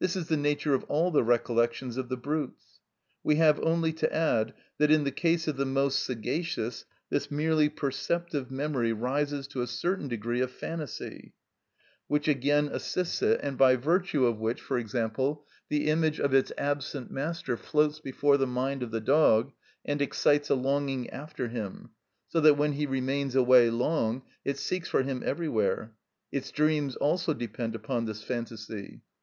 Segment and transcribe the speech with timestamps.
[0.00, 2.80] This is the nature of all the recollections of the brutes.
[3.24, 7.70] We have only to add that in the case of the most sagacious this merely
[7.70, 11.32] perceptive memory rises to a certain degree of phantasy,
[12.06, 16.52] which again assists it, and by virtue of which, for example, the image of its
[16.58, 19.52] absent master floats before the mind of the dog
[19.86, 21.92] and excites a longing after him,
[22.28, 25.94] so that when he remains away long it seeks for him everywhere.
[26.30, 29.00] Its dreams also depend upon this phantasy.